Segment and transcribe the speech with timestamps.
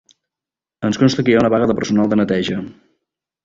[0.89, 2.61] Ens costa que hi ha una vaga de personal de neteja.